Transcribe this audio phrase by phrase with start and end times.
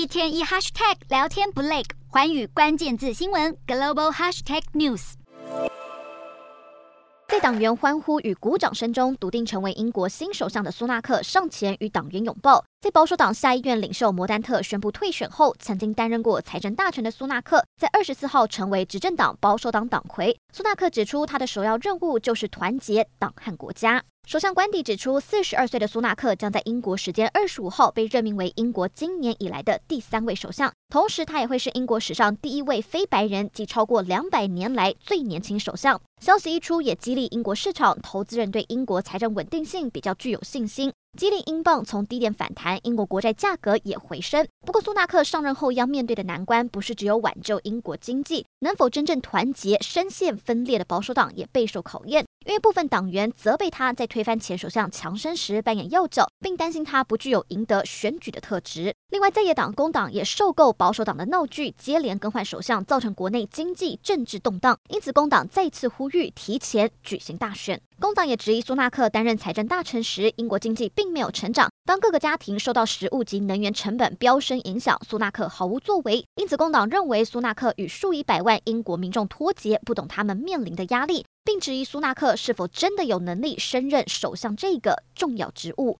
[0.00, 5.12] 一天一 hashtag 聊天不累，寰宇关键字新闻 global hashtag news。
[7.28, 12.64] 在党员欢呼与鼓掌声中，笃定成为英国新首相的苏纳克上前与党员拥抱。
[12.80, 20.34] 在保守党下议院领袖摩丹特宣布退选后，曾经担任过财政大臣的苏纳克，在二十四号成为执政党保守党党魁。
[20.50, 24.02] 苏纳克指出，他的首要任务就是团结党和国家。
[24.26, 36.00] 首相官邸指出，四十二岁的苏纳克将在英国时间二十五号被任命为英国今年以来的第三位首相，同时他也会是英国史上第一位非白人及超过两百年来最年轻首相。
[36.22, 40.92] 消息一出，也激励英国市场，投资人对英国财政稳定性比较具有信心。
[41.18, 44.46] 激励英镑从低点反弹，英国国债价格也回升。
[44.64, 52.24] 不过，苏纳克上任后要面对的难关，不是只有挽救英国经济，能否真正团结深陷分裂的保守党也备受考验。
[52.46, 58.94] 因为部分党员责备他在推翻前首相强生时扮演要角，并担心他不具有赢得选举的特质。
[59.10, 64.78] 另外，在野党工党也受够保守党的闹剧，接连更换首相，造成国内经济政治动荡。
[64.88, 67.80] 因此，工党再次呼吁提前举行大选。
[68.00, 71.69] 工党也质疑苏纳克担任财政大臣时，英国经济并没有成长。
[71.90, 76.24] 当各个家庭受到食物及能源成本飙升影响，苏纳克毫无作为。
[76.36, 81.24] 因此，工党认为苏纳克与数以百万英国民众脱节，不懂他们面临的压力。
[81.42, 85.88] 并质疑苏纳克是否真的有能力升任首相这个重要职务。